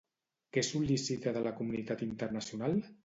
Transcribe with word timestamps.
Què 0.55 0.61
sol·licita 0.67 1.33
de 1.35 1.43
la 1.49 1.53
comunitat 1.59 2.03
internacional? 2.07 2.79